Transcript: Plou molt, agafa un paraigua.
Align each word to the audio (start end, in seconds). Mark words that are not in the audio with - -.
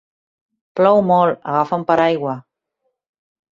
Plou 0.79 1.01
molt, 1.09 1.37
agafa 1.53 1.81
un 1.83 1.85
paraigua. 1.93 2.35